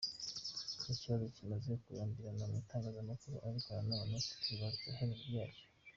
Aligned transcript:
Ikibazo 0.93 1.25
kimaze 1.35 1.71
kurambirana 1.83 2.43
mu 2.51 2.55
itangazamakuru 2.63 3.35
ariko 3.47 3.67
nanone 3.73 4.15
hakibazwa 4.25 4.83
iherezo 4.91 5.23
ryacyo. 5.31 5.63